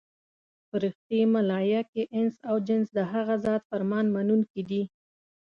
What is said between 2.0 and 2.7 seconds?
انس او